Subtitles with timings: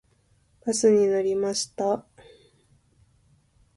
[0.65, 2.07] バスに乗りました。